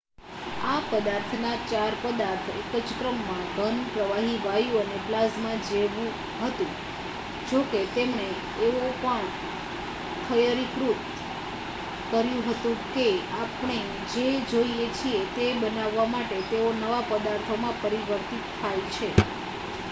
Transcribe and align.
આ 0.63 0.77
પદાર્થના 0.85 1.57
ચાર 1.65 1.93
પદાર્થ 2.01 2.47
એક 2.53 2.71
જ 2.77 2.93
ક્રમમાં: 2.93 3.43
ઘન 3.57 3.75
પ્રવાહી 3.89 4.39
વાયુ 4.39 4.79
અને 4.79 4.97
પ્લાઝમા 5.03 5.59
જેવુ 5.67 6.05
હતું 6.39 6.71
જોકે 7.47 7.81
તેમણે 7.91 8.25
એવો 8.63 8.87
પણ 8.97 9.29
થયરીકૃત 10.25 10.99
કર્યું 12.09 12.43
હતુ 12.49 12.71
કે 12.91 13.07
આપણે 13.37 13.79
જે 14.11 14.25
જોઈએ 14.49 14.87
છીએ 14.97 15.21
તે 15.35 15.45
બાનવવા 15.61 16.09
માટે 16.09 16.37
તેઓ 16.49 16.67
નવા 16.75 17.07
પદાર્થોમાં 17.09 17.79
પરિવર્તિત 17.81 18.45
થાય 18.57 18.83
છે 18.91 19.09